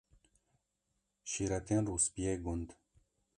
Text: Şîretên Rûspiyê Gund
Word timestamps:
Şîretên 1.29 1.83
Rûspiyê 1.89 2.33
Gund 2.43 2.69